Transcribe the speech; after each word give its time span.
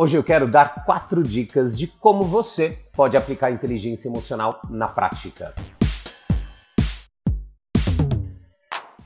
Hoje 0.00 0.16
eu 0.16 0.22
quero 0.22 0.46
dar 0.46 0.84
quatro 0.84 1.24
dicas 1.24 1.76
de 1.76 1.88
como 1.88 2.22
você 2.22 2.78
pode 2.92 3.16
aplicar 3.16 3.50
inteligência 3.50 4.06
emocional 4.06 4.60
na 4.70 4.86
prática. 4.86 5.52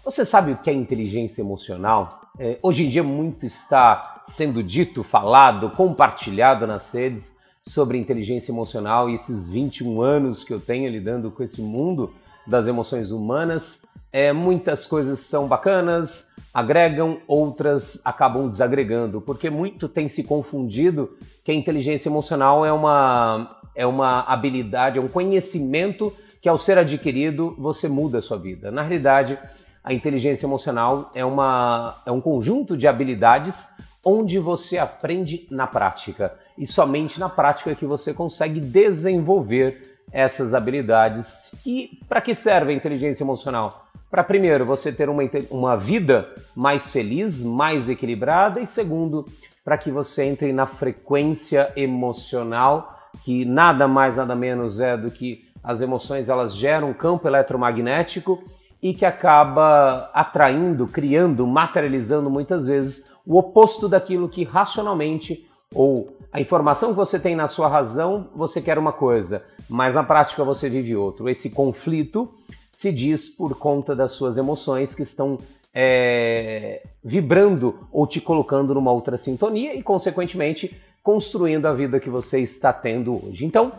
Você 0.04 0.26
sabe 0.26 0.52
o 0.52 0.58
que 0.58 0.68
é 0.68 0.74
inteligência 0.74 1.40
emocional? 1.40 2.20
É, 2.38 2.58
hoje 2.62 2.84
em 2.84 2.90
dia 2.90 3.02
muito 3.02 3.46
está 3.46 4.20
sendo 4.22 4.62
dito, 4.62 5.02
falado, 5.02 5.70
compartilhado 5.70 6.66
nas 6.66 6.92
redes 6.92 7.38
sobre 7.62 7.96
inteligência 7.96 8.52
emocional 8.52 9.08
e 9.08 9.14
esses 9.14 9.48
21 9.48 10.02
anos 10.02 10.44
que 10.44 10.52
eu 10.52 10.60
tenho 10.60 10.90
lidando 10.90 11.30
com 11.30 11.42
esse 11.42 11.62
mundo 11.62 12.12
das 12.46 12.66
emoções 12.66 13.12
humanas. 13.12 13.91
É, 14.12 14.30
muitas 14.30 14.84
coisas 14.84 15.20
são 15.20 15.48
bacanas, 15.48 16.36
agregam, 16.52 17.18
outras 17.26 18.02
acabam 18.04 18.48
desagregando, 18.48 19.22
porque 19.22 19.48
muito 19.48 19.88
tem 19.88 20.06
se 20.06 20.22
confundido 20.22 21.16
que 21.42 21.50
a 21.50 21.54
inteligência 21.54 22.10
emocional 22.10 22.66
é 22.66 22.72
uma, 22.72 23.58
é 23.74 23.86
uma 23.86 24.20
habilidade, 24.20 24.98
é 24.98 25.02
um 25.02 25.08
conhecimento 25.08 26.12
que 26.42 26.48
ao 26.48 26.58
ser 26.58 26.76
adquirido 26.76 27.54
você 27.58 27.88
muda 27.88 28.18
a 28.18 28.22
sua 28.22 28.36
vida. 28.36 28.70
Na 28.70 28.82
realidade, 28.82 29.38
a 29.82 29.94
inteligência 29.94 30.44
emocional 30.44 31.10
é, 31.14 31.24
uma, 31.24 31.96
é 32.04 32.12
um 32.12 32.20
conjunto 32.20 32.76
de 32.76 32.86
habilidades 32.86 33.80
onde 34.04 34.38
você 34.38 34.76
aprende 34.76 35.46
na 35.50 35.66
prática. 35.66 36.34
E 36.58 36.66
somente 36.66 37.18
na 37.18 37.28
prática 37.28 37.74
que 37.74 37.86
você 37.86 38.12
consegue 38.12 38.60
desenvolver 38.60 40.04
essas 40.12 40.52
habilidades. 40.52 41.54
E 41.64 41.98
para 42.08 42.20
que 42.20 42.34
serve 42.34 42.72
a 42.72 42.76
inteligência 42.76 43.24
emocional? 43.24 43.86
Para, 44.12 44.22
primeiro, 44.22 44.66
você 44.66 44.92
ter 44.92 45.08
uma, 45.08 45.22
uma 45.50 45.74
vida 45.74 46.28
mais 46.54 46.92
feliz, 46.92 47.42
mais 47.42 47.88
equilibrada, 47.88 48.60
e 48.60 48.66
segundo, 48.66 49.24
para 49.64 49.78
que 49.78 49.90
você 49.90 50.24
entre 50.24 50.52
na 50.52 50.66
frequência 50.66 51.72
emocional, 51.74 52.94
que 53.24 53.46
nada 53.46 53.88
mais, 53.88 54.18
nada 54.18 54.34
menos 54.34 54.80
é 54.80 54.98
do 54.98 55.10
que 55.10 55.48
as 55.64 55.80
emoções 55.80 56.28
elas 56.28 56.54
geram 56.54 56.90
um 56.90 56.92
campo 56.92 57.26
eletromagnético 57.26 58.42
e 58.82 58.92
que 58.92 59.06
acaba 59.06 60.10
atraindo, 60.12 60.86
criando, 60.86 61.46
materializando 61.46 62.28
muitas 62.28 62.66
vezes 62.66 63.16
o 63.26 63.38
oposto 63.38 63.88
daquilo 63.88 64.28
que 64.28 64.44
racionalmente 64.44 65.48
ou 65.74 66.18
a 66.30 66.38
informação 66.38 66.90
que 66.90 66.96
você 66.96 67.18
tem 67.18 67.34
na 67.34 67.48
sua 67.48 67.66
razão, 67.66 68.28
você 68.36 68.60
quer 68.60 68.76
uma 68.76 68.92
coisa, 68.92 69.42
mas 69.70 69.94
na 69.94 70.02
prática 70.02 70.44
você 70.44 70.68
vive 70.68 70.94
outro. 70.94 71.30
Esse 71.30 71.48
conflito 71.48 72.30
se 72.72 72.90
diz 72.90 73.28
por 73.28 73.56
conta 73.58 73.94
das 73.94 74.12
suas 74.12 74.38
emoções 74.38 74.94
que 74.94 75.02
estão 75.02 75.38
é, 75.74 76.82
vibrando 77.04 77.86
ou 77.92 78.06
te 78.06 78.20
colocando 78.20 78.74
numa 78.74 78.90
outra 78.90 79.16
sintonia 79.16 79.74
e, 79.74 79.82
consequentemente, 79.82 80.76
construindo 81.02 81.66
a 81.66 81.72
vida 81.72 82.00
que 82.00 82.10
você 82.10 82.40
está 82.40 82.72
tendo 82.72 83.14
hoje. 83.26 83.44
Então, 83.44 83.72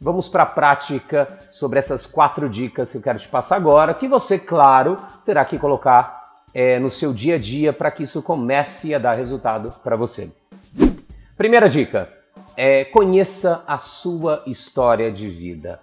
vamos 0.00 0.28
para 0.28 0.42
a 0.42 0.46
prática 0.46 1.38
sobre 1.50 1.78
essas 1.78 2.06
quatro 2.06 2.48
dicas 2.48 2.92
que 2.92 2.98
eu 2.98 3.02
quero 3.02 3.18
te 3.18 3.28
passar 3.28 3.56
agora, 3.56 3.94
que 3.94 4.06
você, 4.06 4.38
claro, 4.38 4.98
terá 5.24 5.44
que 5.44 5.58
colocar 5.58 6.24
é, 6.52 6.78
no 6.78 6.90
seu 6.90 7.12
dia 7.12 7.34
a 7.36 7.38
dia 7.38 7.72
para 7.72 7.90
que 7.90 8.04
isso 8.04 8.22
comece 8.22 8.94
a 8.94 8.98
dar 8.98 9.14
resultado 9.14 9.74
para 9.82 9.96
você. 9.96 10.30
Primeira 11.36 11.68
dica: 11.68 12.08
é, 12.56 12.84
conheça 12.84 13.64
a 13.66 13.78
sua 13.78 14.42
história 14.46 15.10
de 15.10 15.26
vida. 15.26 15.80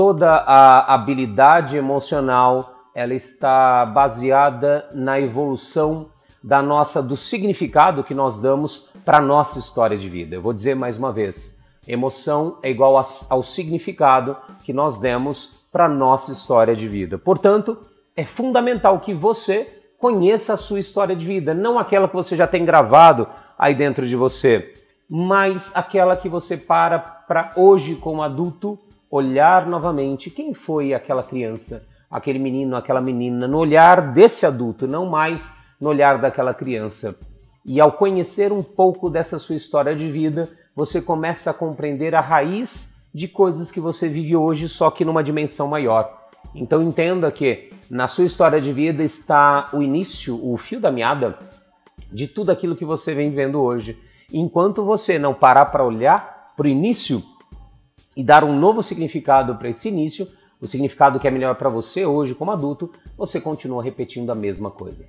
Toda 0.00 0.30
a 0.30 0.94
habilidade 0.94 1.76
emocional 1.76 2.88
ela 2.94 3.12
está 3.12 3.84
baseada 3.84 4.88
na 4.94 5.20
evolução 5.20 6.06
da 6.42 6.62
nossa 6.62 7.02
do 7.02 7.18
significado 7.18 8.02
que 8.02 8.14
nós 8.14 8.40
damos 8.40 8.88
para 9.04 9.18
a 9.18 9.20
nossa 9.20 9.58
história 9.58 9.98
de 9.98 10.08
vida. 10.08 10.34
Eu 10.36 10.40
vou 10.40 10.54
dizer 10.54 10.74
mais 10.74 10.96
uma 10.96 11.12
vez: 11.12 11.62
emoção 11.86 12.56
é 12.62 12.70
igual 12.70 12.96
a, 12.96 13.04
ao 13.28 13.42
significado 13.42 14.38
que 14.64 14.72
nós 14.72 14.98
demos 14.98 15.60
para 15.70 15.84
a 15.84 15.90
nossa 15.90 16.32
história 16.32 16.74
de 16.74 16.88
vida. 16.88 17.18
Portanto, 17.18 17.76
é 18.16 18.24
fundamental 18.24 19.00
que 19.00 19.12
você 19.12 19.68
conheça 19.98 20.54
a 20.54 20.56
sua 20.56 20.80
história 20.80 21.14
de 21.14 21.26
vida, 21.26 21.52
não 21.52 21.78
aquela 21.78 22.08
que 22.08 22.16
você 22.16 22.38
já 22.38 22.46
tem 22.46 22.64
gravado 22.64 23.28
aí 23.58 23.74
dentro 23.74 24.08
de 24.08 24.16
você 24.16 24.72
mas 25.12 25.74
aquela 25.74 26.16
que 26.16 26.28
você 26.28 26.56
para 26.56 27.00
para 27.00 27.50
hoje, 27.56 27.96
como 27.96 28.22
adulto, 28.22 28.78
olhar 29.10 29.66
novamente 29.66 30.30
quem 30.30 30.54
foi 30.54 30.94
aquela 30.94 31.22
criança, 31.22 31.88
aquele 32.10 32.38
menino, 32.38 32.76
aquela 32.76 33.00
menina, 33.00 33.48
no 33.48 33.58
olhar 33.58 34.12
desse 34.12 34.46
adulto, 34.46 34.86
não 34.86 35.06
mais 35.06 35.58
no 35.80 35.88
olhar 35.88 36.18
daquela 36.18 36.54
criança. 36.54 37.18
E 37.64 37.80
ao 37.80 37.92
conhecer 37.92 38.52
um 38.52 38.62
pouco 38.62 39.10
dessa 39.10 39.38
sua 39.38 39.56
história 39.56 39.94
de 39.94 40.10
vida, 40.10 40.48
você 40.74 41.02
começa 41.02 41.50
a 41.50 41.54
compreender 41.54 42.14
a 42.14 42.20
raiz 42.20 43.08
de 43.12 43.26
coisas 43.26 43.70
que 43.70 43.80
você 43.80 44.08
vive 44.08 44.36
hoje, 44.36 44.68
só 44.68 44.90
que 44.90 45.04
numa 45.04 45.22
dimensão 45.22 45.68
maior. 45.68 46.28
Então 46.54 46.82
entenda 46.82 47.30
que 47.30 47.72
na 47.90 48.08
sua 48.08 48.24
história 48.24 48.60
de 48.60 48.72
vida 48.72 49.02
está 49.02 49.66
o 49.72 49.82
início, 49.82 50.38
o 50.42 50.56
fio 50.56 50.80
da 50.80 50.90
meada 50.90 51.38
de 52.12 52.26
tudo 52.26 52.50
aquilo 52.50 52.76
que 52.76 52.84
você 52.84 53.14
vem 53.14 53.30
vivendo 53.30 53.60
hoje. 53.60 53.98
Enquanto 54.32 54.84
você 54.84 55.18
não 55.18 55.34
parar 55.34 55.66
para 55.66 55.84
olhar 55.84 56.52
para 56.56 56.66
o 56.66 56.70
início 56.70 57.22
e 58.16 58.22
dar 58.22 58.44
um 58.44 58.58
novo 58.58 58.82
significado 58.82 59.54
para 59.56 59.68
esse 59.68 59.88
início, 59.88 60.28
o 60.60 60.66
significado 60.66 61.18
que 61.18 61.26
é 61.26 61.30
melhor 61.30 61.54
para 61.54 61.70
você 61.70 62.04
hoje 62.04 62.34
como 62.34 62.50
adulto, 62.50 62.90
você 63.16 63.40
continua 63.40 63.82
repetindo 63.82 64.30
a 64.30 64.34
mesma 64.34 64.70
coisa. 64.70 65.06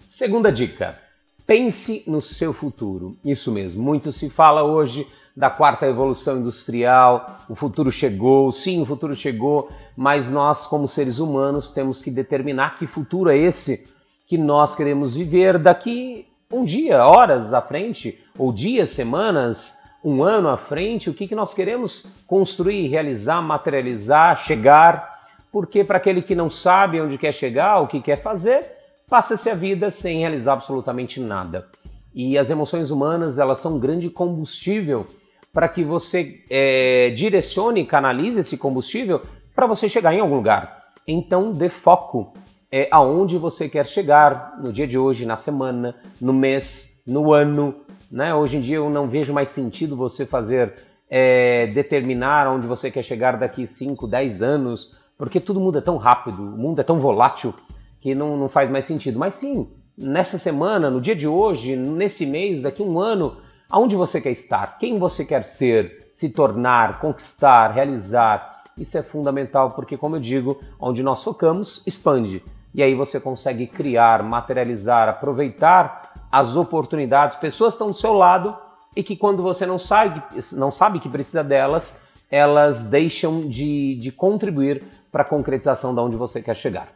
Segunda 0.00 0.50
dica: 0.52 0.98
pense 1.46 2.02
no 2.06 2.22
seu 2.22 2.52
futuro. 2.52 3.16
Isso 3.24 3.50
mesmo, 3.50 3.82
muito 3.82 4.12
se 4.12 4.30
fala 4.30 4.62
hoje 4.62 5.06
da 5.36 5.48
quarta 5.48 5.86
evolução 5.86 6.40
industrial, 6.40 7.38
o 7.48 7.54
futuro 7.54 7.90
chegou, 7.90 8.52
sim, 8.52 8.82
o 8.82 8.86
futuro 8.86 9.14
chegou, 9.14 9.70
mas 9.96 10.28
nós, 10.28 10.66
como 10.66 10.86
seres 10.86 11.18
humanos, 11.18 11.70
temos 11.70 12.02
que 12.02 12.10
determinar 12.10 12.78
que 12.78 12.86
futuro 12.86 13.30
é 13.30 13.38
esse 13.38 13.90
que 14.26 14.36
nós 14.36 14.74
queremos 14.74 15.14
viver 15.14 15.58
daqui 15.58 16.26
um 16.50 16.64
dia, 16.64 17.04
horas 17.06 17.54
à 17.54 17.62
frente, 17.62 18.18
ou 18.36 18.52
dias, 18.52 18.90
semanas, 18.90 19.81
um 20.04 20.22
ano 20.22 20.48
à 20.48 20.56
frente, 20.56 21.08
o 21.08 21.14
que, 21.14 21.28
que 21.28 21.34
nós 21.34 21.54
queremos 21.54 22.06
construir, 22.26 22.88
realizar, 22.88 23.40
materializar, 23.40 24.38
chegar. 24.38 25.20
Porque 25.50 25.84
para 25.84 25.98
aquele 25.98 26.22
que 26.22 26.34
não 26.34 26.50
sabe 26.50 27.00
onde 27.00 27.18
quer 27.18 27.32
chegar, 27.32 27.80
o 27.80 27.86
que 27.86 28.00
quer 28.00 28.16
fazer, 28.16 28.64
passa-se 29.08 29.50
a 29.50 29.54
vida 29.54 29.90
sem 29.90 30.20
realizar 30.20 30.54
absolutamente 30.54 31.20
nada. 31.20 31.66
E 32.14 32.36
as 32.36 32.50
emoções 32.50 32.90
humanas, 32.90 33.38
elas 33.38 33.60
são 33.60 33.76
um 33.76 33.78
grande 33.78 34.10
combustível 34.10 35.06
para 35.52 35.68
que 35.68 35.84
você 35.84 36.42
é, 36.48 37.10
direcione, 37.10 37.86
canalize 37.86 38.40
esse 38.40 38.56
combustível 38.56 39.20
para 39.54 39.66
você 39.66 39.88
chegar 39.88 40.14
em 40.14 40.20
algum 40.20 40.36
lugar. 40.36 40.92
Então, 41.06 41.52
dê 41.52 41.68
foco 41.68 42.32
é, 42.70 42.88
aonde 42.90 43.36
você 43.36 43.68
quer 43.68 43.86
chegar 43.86 44.58
no 44.58 44.72
dia 44.72 44.86
de 44.86 44.96
hoje, 44.96 45.26
na 45.26 45.36
semana, 45.36 45.94
no 46.20 46.32
mês, 46.32 47.02
no 47.06 47.32
ano. 47.32 47.74
Né? 48.12 48.34
Hoje 48.34 48.58
em 48.58 48.60
dia 48.60 48.76
eu 48.76 48.90
não 48.90 49.08
vejo 49.08 49.32
mais 49.32 49.48
sentido 49.48 49.96
você 49.96 50.26
fazer 50.26 50.74
é, 51.08 51.66
determinar 51.68 52.46
onde 52.46 52.66
você 52.66 52.90
quer 52.90 53.02
chegar 53.02 53.38
daqui 53.38 53.66
5, 53.66 54.06
10 54.06 54.42
anos, 54.42 54.92
porque 55.16 55.40
tudo 55.40 55.58
muda 55.58 55.80
tão 55.80 55.96
rápido, 55.96 56.42
o 56.42 56.58
mundo 56.58 56.78
é 56.78 56.84
tão 56.84 57.00
volátil 57.00 57.54
que 58.02 58.14
não, 58.14 58.36
não 58.36 58.50
faz 58.50 58.68
mais 58.68 58.84
sentido. 58.84 59.18
Mas 59.18 59.36
sim, 59.36 59.66
nessa 59.96 60.36
semana, 60.36 60.90
no 60.90 61.00
dia 61.00 61.16
de 61.16 61.26
hoje, 61.26 61.74
nesse 61.74 62.26
mês, 62.26 62.62
daqui 62.62 62.82
um 62.82 63.00
ano, 63.00 63.38
aonde 63.70 63.96
você 63.96 64.20
quer 64.20 64.32
estar, 64.32 64.78
quem 64.78 64.98
você 64.98 65.24
quer 65.24 65.42
ser, 65.44 66.10
se 66.12 66.28
tornar, 66.28 67.00
conquistar, 67.00 67.70
realizar. 67.70 68.62
Isso 68.76 68.98
é 68.98 69.02
fundamental 69.02 69.70
porque, 69.70 69.96
como 69.96 70.16
eu 70.16 70.20
digo, 70.20 70.60
onde 70.78 71.02
nós 71.02 71.22
focamos, 71.22 71.82
expande 71.86 72.42
e 72.74 72.82
aí 72.82 72.94
você 72.94 73.20
consegue 73.20 73.66
criar, 73.66 74.22
materializar, 74.22 75.08
aproveitar 75.08 76.01
as 76.30 76.56
oportunidades. 76.56 77.36
Pessoas 77.36 77.74
estão 77.74 77.90
do 77.90 77.96
seu 77.96 78.12
lado 78.12 78.56
e 78.96 79.02
que 79.02 79.16
quando 79.16 79.42
você 79.42 79.66
não 79.66 79.78
sabe, 79.78 80.22
não 80.52 80.70
sabe 80.70 81.00
que 81.00 81.08
precisa 81.08 81.42
delas, 81.42 82.08
elas 82.30 82.84
deixam 82.84 83.48
de, 83.48 83.94
de 83.96 84.10
contribuir 84.10 84.82
para 85.10 85.22
a 85.22 85.26
concretização 85.26 85.94
de 85.94 86.00
onde 86.00 86.16
você 86.16 86.42
quer 86.42 86.56
chegar. 86.56 86.88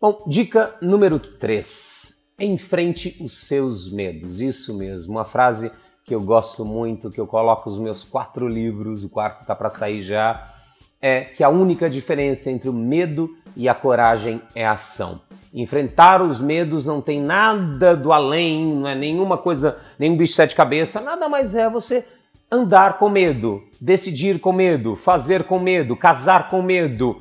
Bom, 0.00 0.22
dica 0.26 0.74
número 0.82 1.18
3. 1.18 2.34
Enfrente 2.38 3.16
os 3.20 3.46
seus 3.46 3.90
medos. 3.90 4.40
Isso 4.40 4.74
mesmo, 4.74 5.12
uma 5.12 5.24
frase 5.24 5.72
que 6.04 6.14
eu 6.14 6.20
gosto 6.20 6.64
muito, 6.64 7.10
que 7.10 7.20
eu 7.20 7.26
coloco 7.26 7.68
nos 7.68 7.78
meus 7.78 8.04
quatro 8.04 8.46
livros, 8.46 9.02
o 9.02 9.08
quarto 9.08 9.40
está 9.40 9.56
para 9.56 9.70
sair 9.70 10.02
já, 10.02 10.52
é 11.00 11.22
que 11.22 11.42
a 11.42 11.48
única 11.48 11.90
diferença 11.90 12.50
entre 12.50 12.68
o 12.68 12.72
medo 12.72 13.36
e 13.56 13.68
a 13.68 13.74
coragem 13.74 14.40
é 14.54 14.64
a 14.64 14.72
ação. 14.72 15.20
Enfrentar 15.54 16.20
os 16.20 16.40
medos 16.40 16.86
não 16.86 17.00
tem 17.00 17.20
nada 17.20 17.96
do 17.96 18.12
além, 18.12 18.66
não 18.66 18.88
é 18.88 18.94
nenhuma 18.94 19.38
coisa, 19.38 19.78
nenhum 19.98 20.16
bicho 20.16 20.32
de 20.32 20.36
sete 20.36 20.54
cabeças, 20.54 21.02
nada 21.02 21.28
mais 21.28 21.54
é 21.54 21.68
você 21.68 22.04
andar 22.50 22.98
com 22.98 23.08
medo, 23.08 23.62
decidir 23.80 24.40
com 24.40 24.52
medo, 24.52 24.96
fazer 24.96 25.44
com 25.44 25.58
medo, 25.58 25.96
casar 25.96 26.48
com 26.48 26.62
medo, 26.62 27.20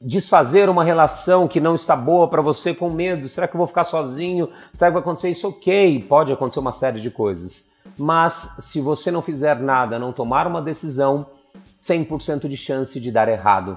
desfazer 0.00 0.68
uma 0.68 0.84
relação 0.84 1.46
que 1.46 1.60
não 1.60 1.74
está 1.74 1.94
boa 1.94 2.28
para 2.28 2.40
você 2.40 2.72
com 2.72 2.88
medo. 2.88 3.28
Será 3.28 3.46
que 3.46 3.54
eu 3.54 3.58
vou 3.58 3.66
ficar 3.66 3.84
sozinho? 3.84 4.48
Será 4.72 4.90
que 4.90 4.94
vai 4.94 5.02
acontecer 5.02 5.30
isso? 5.30 5.48
Ok, 5.48 6.06
pode 6.08 6.32
acontecer 6.32 6.60
uma 6.60 6.72
série 6.72 7.00
de 7.00 7.10
coisas. 7.10 7.70
mas 7.98 8.56
se 8.60 8.80
você 8.80 9.10
não 9.10 9.22
fizer 9.22 9.58
nada, 9.58 9.98
não 9.98 10.12
tomar 10.12 10.46
uma 10.46 10.62
decisão, 10.62 11.26
100% 11.82 12.48
de 12.48 12.56
chance 12.56 13.00
de 13.00 13.10
dar 13.10 13.28
errado. 13.28 13.76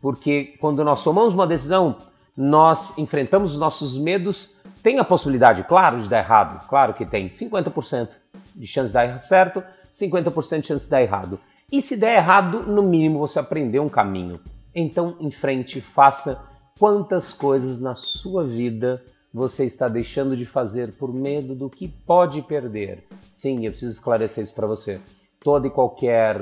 Porque 0.00 0.54
quando 0.60 0.82
nós 0.84 1.02
tomamos 1.02 1.32
uma 1.32 1.46
decisão, 1.46 1.96
nós 2.36 2.96
enfrentamos 2.98 3.52
os 3.52 3.58
nossos 3.58 3.96
medos, 3.98 4.56
tem 4.82 4.98
a 4.98 5.04
possibilidade, 5.04 5.64
claro, 5.64 6.00
de 6.00 6.08
dar 6.08 6.18
errado, 6.18 6.66
claro 6.68 6.94
que 6.94 7.04
tem, 7.04 7.28
50% 7.28 8.08
de 8.54 8.66
chance 8.66 8.88
de 8.88 8.94
dar 8.94 9.18
certo, 9.20 9.62
50% 9.92 10.60
de 10.60 10.66
chance 10.66 10.84
de 10.84 10.90
dar 10.90 11.02
errado. 11.02 11.38
E 11.70 11.80
se 11.80 11.96
der 11.96 12.16
errado, 12.16 12.62
no 12.62 12.82
mínimo 12.82 13.18
você 13.18 13.38
aprendeu 13.38 13.82
um 13.82 13.88
caminho. 13.88 14.40
Então, 14.74 15.16
em 15.20 15.30
frente, 15.30 15.80
faça 15.80 16.48
quantas 16.78 17.32
coisas 17.32 17.80
na 17.80 17.94
sua 17.94 18.44
vida 18.44 19.02
você 19.32 19.64
está 19.64 19.88
deixando 19.88 20.36
de 20.36 20.44
fazer 20.44 20.92
por 20.92 21.12
medo 21.12 21.54
do 21.54 21.70
que 21.70 21.88
pode 21.88 22.42
perder. 22.42 23.02
Sim, 23.32 23.64
eu 23.64 23.70
preciso 23.70 23.92
esclarecer 23.92 24.44
isso 24.44 24.54
para 24.54 24.66
você. 24.66 25.00
Todo 25.40 25.66
e, 25.66 25.70
qualquer, 25.70 26.38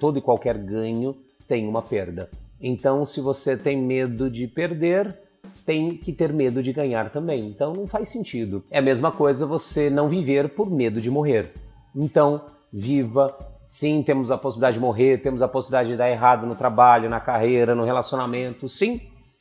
todo 0.00 0.18
e 0.18 0.22
qualquer 0.22 0.58
ganho 0.58 1.16
tem 1.46 1.66
uma 1.68 1.82
perda. 1.82 2.28
Então, 2.60 3.04
se 3.04 3.20
você 3.20 3.56
tem 3.56 3.80
medo 3.80 4.28
de 4.30 4.46
perder, 4.46 5.16
tem 5.64 5.96
que 5.96 6.12
ter 6.12 6.32
medo 6.32 6.62
de 6.62 6.72
ganhar 6.72 7.10
também. 7.10 7.40
Então, 7.40 7.72
não 7.72 7.86
faz 7.86 8.08
sentido. 8.08 8.64
É 8.70 8.78
a 8.78 8.82
mesma 8.82 9.10
coisa 9.10 9.46
você 9.46 9.88
não 9.88 10.08
viver 10.08 10.50
por 10.50 10.70
medo 10.70 11.00
de 11.00 11.10
morrer. 11.10 11.52
Então, 11.94 12.40
viva. 12.72 13.34
Sim, 13.64 14.02
temos 14.02 14.30
a 14.30 14.36
possibilidade 14.36 14.76
de 14.76 14.82
morrer, 14.82 15.22
temos 15.22 15.40
a 15.40 15.48
possibilidade 15.48 15.90
de 15.90 15.96
dar 15.96 16.10
errado 16.10 16.46
no 16.46 16.54
trabalho, 16.54 17.08
na 17.08 17.20
carreira, 17.20 17.74
no 17.74 17.84
relacionamento. 17.84 18.68
Sim, 18.68 19.00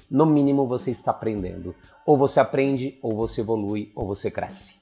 no 0.10 0.26
mínimo 0.26 0.68
você 0.68 0.92
está 0.92 1.12
aprendendo. 1.12 1.76
Ou 2.06 2.18
você 2.18 2.40
aprende, 2.40 2.98
ou 3.02 3.16
você 3.16 3.42
evolui, 3.42 3.92
ou 3.96 4.06
você 4.06 4.30
cresce. 4.30 4.80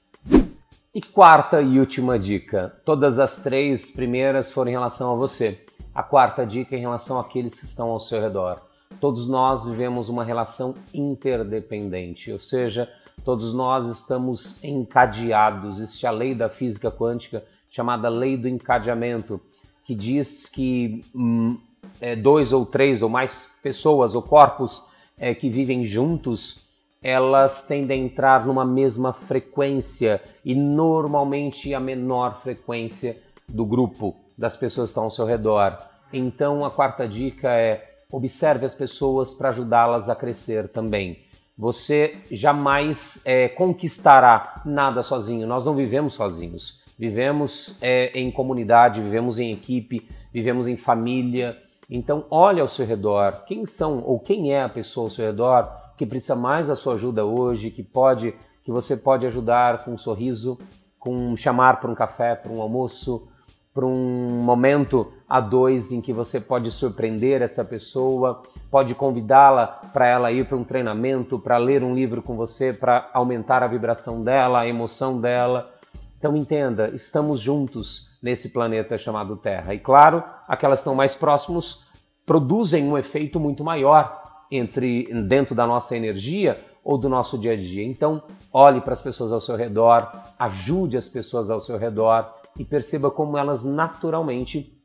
E 0.94 1.00
quarta 1.00 1.62
e 1.62 1.78
última 1.78 2.18
dica: 2.18 2.72
todas 2.84 3.18
as 3.18 3.42
três 3.42 3.90
primeiras 3.90 4.50
foram 4.50 4.70
em 4.70 4.74
relação 4.74 5.12
a 5.12 5.16
você. 5.16 5.58
A 5.94 6.02
quarta 6.02 6.46
dica 6.46 6.74
é 6.74 6.78
em 6.78 6.82
relação 6.82 7.18
àqueles 7.18 7.58
que 7.58 7.64
estão 7.64 7.90
ao 7.90 8.00
seu 8.00 8.20
redor. 8.20 8.60
Todos 9.00 9.26
nós 9.26 9.66
vivemos 9.66 10.08
uma 10.08 10.22
relação 10.22 10.74
interdependente, 10.92 12.30
ou 12.30 12.38
seja, 12.38 12.88
todos 13.24 13.54
nós 13.54 13.86
estamos 13.86 14.62
encadeados. 14.62 15.80
Existe 15.80 16.06
a 16.06 16.10
lei 16.10 16.34
da 16.34 16.48
física 16.48 16.90
quântica 16.90 17.42
chamada 17.70 18.08
lei 18.08 18.36
do 18.36 18.46
encadeamento, 18.46 19.40
que 19.86 19.94
diz 19.94 20.48
que 20.48 21.00
hum, 21.14 21.56
é, 22.00 22.14
dois 22.14 22.52
ou 22.52 22.66
três 22.66 23.00
ou 23.00 23.08
mais 23.08 23.50
pessoas 23.62 24.14
ou 24.14 24.22
corpos 24.22 24.84
é, 25.18 25.34
que 25.34 25.48
vivem 25.48 25.84
juntos, 25.84 26.66
elas 27.02 27.66
tendem 27.66 28.02
a 28.02 28.04
entrar 28.04 28.44
numa 28.44 28.64
mesma 28.64 29.12
frequência 29.12 30.20
e 30.44 30.54
normalmente 30.54 31.72
a 31.72 31.80
menor 31.80 32.40
frequência 32.42 33.16
do 33.48 33.64
grupo 33.64 34.14
das 34.36 34.56
pessoas 34.56 34.88
que 34.88 34.92
estão 34.92 35.04
ao 35.04 35.10
seu 35.10 35.24
redor. 35.24 35.78
Então 36.12 36.64
a 36.64 36.70
quarta 36.70 37.08
dica 37.08 37.50
é 37.50 37.89
observe 38.10 38.66
as 38.66 38.74
pessoas 38.74 39.34
para 39.34 39.50
ajudá-las 39.50 40.08
a 40.08 40.16
crescer 40.16 40.68
também. 40.68 41.18
Você 41.56 42.16
jamais 42.30 43.22
é, 43.26 43.48
conquistará 43.48 44.62
nada 44.64 45.02
sozinho. 45.02 45.46
Nós 45.46 45.64
não 45.66 45.74
vivemos 45.74 46.14
sozinhos. 46.14 46.80
Vivemos 46.98 47.76
é, 47.80 48.10
em 48.18 48.30
comunidade, 48.30 49.00
vivemos 49.00 49.38
em 49.38 49.52
equipe, 49.52 50.08
vivemos 50.32 50.66
em 50.66 50.76
família. 50.76 51.56
Então, 51.88 52.24
olhe 52.30 52.60
ao 52.60 52.68
seu 52.68 52.86
redor. 52.86 53.44
Quem 53.46 53.66
são 53.66 54.02
ou 54.04 54.18
quem 54.18 54.52
é 54.52 54.62
a 54.62 54.68
pessoa 54.68 55.06
ao 55.06 55.10
seu 55.10 55.26
redor 55.26 55.80
que 55.98 56.06
precisa 56.06 56.34
mais 56.34 56.68
da 56.68 56.76
sua 56.76 56.94
ajuda 56.94 57.26
hoje, 57.26 57.70
que 57.70 57.82
pode, 57.82 58.34
que 58.64 58.72
você 58.72 58.96
pode 58.96 59.26
ajudar 59.26 59.84
com 59.84 59.92
um 59.92 59.98
sorriso, 59.98 60.58
com 60.98 61.36
chamar 61.36 61.78
para 61.78 61.90
um 61.90 61.94
café, 61.94 62.34
para 62.34 62.50
um 62.50 62.62
almoço, 62.62 63.28
para 63.74 63.84
um 63.84 64.40
momento 64.42 65.12
a 65.30 65.38
dois 65.38 65.92
em 65.92 66.00
que 66.00 66.12
você 66.12 66.40
pode 66.40 66.72
surpreender 66.72 67.40
essa 67.40 67.64
pessoa, 67.64 68.42
pode 68.68 68.96
convidá-la 68.96 69.68
para 69.92 70.08
ela 70.08 70.32
ir 70.32 70.44
para 70.48 70.56
um 70.56 70.64
treinamento, 70.64 71.38
para 71.38 71.56
ler 71.56 71.84
um 71.84 71.94
livro 71.94 72.20
com 72.20 72.34
você, 72.34 72.72
para 72.72 73.08
aumentar 73.14 73.62
a 73.62 73.68
vibração 73.68 74.24
dela, 74.24 74.58
a 74.58 74.66
emoção 74.66 75.20
dela. 75.20 75.72
Então 76.18 76.36
entenda, 76.36 76.90
estamos 76.92 77.38
juntos 77.38 78.08
nesse 78.20 78.48
planeta 78.48 78.98
chamado 78.98 79.36
Terra. 79.36 79.72
E 79.72 79.78
claro, 79.78 80.24
aquelas 80.48 80.80
que 80.80 80.82
estão 80.82 80.96
mais 80.96 81.14
próximos 81.14 81.84
produzem 82.26 82.88
um 82.90 82.98
efeito 82.98 83.38
muito 83.38 83.62
maior 83.62 84.20
entre 84.50 85.04
dentro 85.28 85.54
da 85.54 85.64
nossa 85.64 85.96
energia 85.96 86.56
ou 86.82 86.98
do 86.98 87.08
nosso 87.08 87.38
dia 87.38 87.52
a 87.52 87.56
dia. 87.56 87.84
Então, 87.84 88.20
olhe 88.52 88.80
para 88.80 88.94
as 88.94 89.00
pessoas 89.00 89.30
ao 89.30 89.40
seu 89.40 89.54
redor, 89.54 90.10
ajude 90.36 90.96
as 90.96 91.06
pessoas 91.06 91.50
ao 91.50 91.60
seu 91.60 91.78
redor 91.78 92.34
e 92.58 92.64
perceba 92.64 93.12
como 93.12 93.38
elas 93.38 93.64
naturalmente 93.64 94.76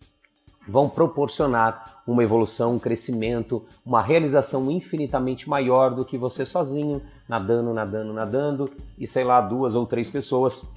vão 0.68 0.90
proporcionar 0.90 2.02
uma 2.08 2.24
evolução, 2.24 2.76
um 2.76 2.80
crescimento, 2.80 3.66
uma 3.86 4.02
realização 4.02 4.70
infinitamente 4.72 5.50
maior 5.50 5.94
do 5.94 6.06
que 6.06 6.18
você 6.18 6.46
sozinho, 6.46 7.02
nadando, 7.28 7.74
nadando, 7.74 8.14
nadando 8.14 8.72
e 8.98 9.08
sei 9.08 9.24
lá, 9.24 9.42
duas 9.42 9.76
ou 9.76 9.86
três 9.86 10.10
pessoas 10.10 10.68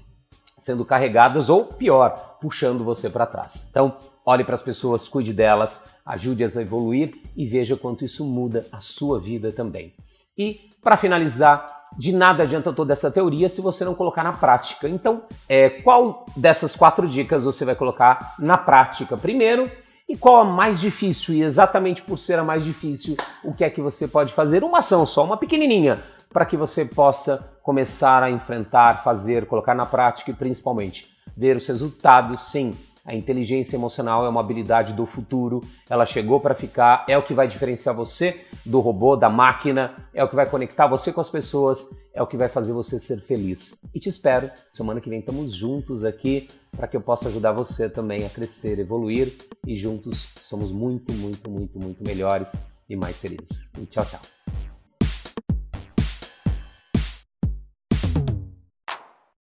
sendo 0.59 0.85
carregadas 0.85 1.49
ou 1.49 1.65
pior, 1.65 2.39
puxando 2.41 2.85
você 2.85 3.09
para 3.09 3.27
trás. 3.27 3.69
Então, 3.71 3.97
olhe 4.27 4.45
para 4.45 4.57
as 4.57 4.63
pessoas, 4.63 5.07
cuide 5.07 5.33
delas, 5.33 5.85
ajude-as 6.05 6.57
a 6.57 6.63
evoluir 6.63 7.15
e 7.37 7.47
veja 7.47 7.77
quanto 7.77 8.05
isso 8.05 8.25
muda 8.25 8.67
a 8.73 8.81
sua 8.81 9.21
vida 9.21 9.53
também. 9.53 9.95
E 10.37 10.69
para 10.83 10.97
finalizar, 10.97 11.78
de 11.97 12.13
nada 12.13 12.43
adianta 12.43 12.73
toda 12.73 12.93
essa 12.93 13.11
teoria 13.11 13.49
se 13.49 13.61
você 13.61 13.85
não 13.85 13.95
colocar 13.95 14.23
na 14.23 14.33
prática. 14.33 14.89
Então, 14.89 15.23
é, 15.49 15.71
qual 15.71 16.27
dessas 16.37 16.75
quatro 16.75 17.09
dicas 17.09 17.45
você 17.45 17.65
vai 17.65 17.75
colocar 17.75 18.35
na 18.39 18.57
prática 18.57 19.17
primeiro? 19.17 19.71
E 20.09 20.17
qual 20.17 20.41
a 20.41 20.45
mais 20.45 20.81
difícil? 20.81 21.35
E 21.35 21.43
exatamente 21.43 22.01
por 22.03 22.19
ser 22.19 22.39
a 22.39 22.45
mais 22.45 22.65
difícil, 22.65 23.15
o 23.45 23.53
que 23.53 23.63
é 23.63 23.69
que 23.69 23.81
você 23.81 24.09
pode 24.09 24.33
fazer? 24.33 24.65
Uma 24.65 24.79
ação 24.79 25.05
só, 25.05 25.23
uma 25.23 25.37
pequenininha, 25.37 25.99
para 26.33 26.47
que 26.47 26.57
você 26.57 26.85
possa 26.85 27.59
começar 27.63 28.23
a 28.23 28.31
enfrentar, 28.31 29.05
fazer, 29.05 29.45
colocar 29.45 29.75
na 29.75 29.85
prática 29.85 30.31
e 30.31 30.35
principalmente 30.35 31.07
ver 31.37 31.57
os 31.57 31.67
resultados, 31.67 32.41
sim. 32.51 32.75
A 33.09 33.15
inteligência 33.15 33.75
emocional 33.75 34.27
é 34.27 34.29
uma 34.29 34.41
habilidade 34.41 34.93
do 34.93 35.07
futuro, 35.07 35.63
ela 35.89 36.05
chegou 36.05 36.41
para 36.41 36.55
ficar, 36.55 37.07
é 37.09 37.17
o 37.17 37.23
que 37.23 37.33
vai 37.33 37.49
diferenciar 37.49 37.97
você 37.97 38.43
do 38.67 38.81
robô, 38.81 39.17
da 39.17 39.31
máquina, 39.31 39.97
é 40.13 40.23
o 40.23 40.29
que 40.29 40.37
vai 40.37 40.47
conectar 40.47 40.87
você 40.87 41.11
com 41.11 41.19
as 41.19 41.31
pessoas, 41.31 41.89
é 42.13 42.23
o 42.23 42.27
que 42.27 42.37
vai 42.37 42.51
fazer 42.51 42.75
você 42.75 43.01
ser 43.01 43.23
feliz. 43.23 43.81
E 43.95 43.99
te 43.99 44.11
espero, 44.11 44.51
semana 44.75 45.01
que 45.01 45.09
vem 45.09 45.21
estamos 45.21 45.57
juntos 45.57 46.05
aqui 46.05 46.49
para 46.77 46.87
que 46.87 46.99
eu 46.99 47.01
possa 47.01 47.31
ajudar 47.31 47.53
você 47.53 47.89
também 47.89 48.27
a 48.27 48.29
crescer, 48.29 48.79
evoluir 48.79 49.33
e 49.67 49.75
juntos 49.79 50.35
somos 50.43 50.71
muito, 50.71 51.11
muito, 51.15 51.51
muito, 51.51 51.79
muito 51.79 52.05
melhores 52.05 52.53
e 52.91 52.95
mais 52.95 53.19
felizes. 53.19 53.71
E 53.81 53.87
tchau, 53.87 54.05
tchau. 54.05 54.21